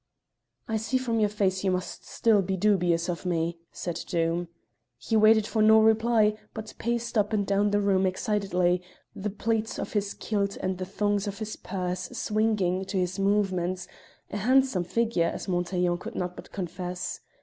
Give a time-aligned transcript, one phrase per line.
[0.67, 4.47] "I see from your face you must still be dubious of me," said Doom.
[4.97, 8.81] He waited for no reply, but paced up and down the room excitedly,
[9.15, 13.87] the pleats of his kilt and the thongs of his purse swinging to his movements:
[14.31, 17.19] a handsome figure, as Mont aiglon could not but confess.